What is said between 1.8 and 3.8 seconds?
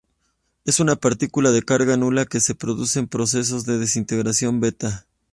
nula que se produce en procesos de